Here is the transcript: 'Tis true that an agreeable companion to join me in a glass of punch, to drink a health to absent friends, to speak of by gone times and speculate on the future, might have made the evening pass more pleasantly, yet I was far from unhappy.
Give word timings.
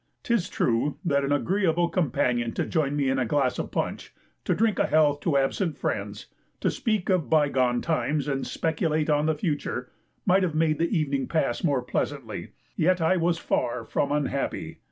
'Tis 0.23 0.49
true 0.49 0.97
that 1.05 1.23
an 1.23 1.31
agreeable 1.31 1.87
companion 1.87 2.51
to 2.51 2.65
join 2.65 2.95
me 2.95 3.07
in 3.07 3.19
a 3.19 3.25
glass 3.27 3.59
of 3.59 3.69
punch, 3.69 4.11
to 4.43 4.55
drink 4.55 4.79
a 4.79 4.87
health 4.87 5.19
to 5.19 5.37
absent 5.37 5.77
friends, 5.77 6.25
to 6.59 6.71
speak 6.71 7.07
of 7.07 7.29
by 7.29 7.47
gone 7.47 7.83
times 7.83 8.27
and 8.27 8.47
speculate 8.47 9.11
on 9.11 9.27
the 9.27 9.35
future, 9.35 9.91
might 10.25 10.41
have 10.41 10.55
made 10.55 10.79
the 10.79 10.89
evening 10.89 11.27
pass 11.27 11.63
more 11.63 11.83
pleasantly, 11.83 12.49
yet 12.75 12.99
I 12.99 13.15
was 13.15 13.37
far 13.37 13.85
from 13.85 14.11
unhappy. 14.11 14.79